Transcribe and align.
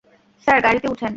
Sir, 0.47 0.59
গাড়িতে 0.61 0.87
উঠেন। 0.87 1.09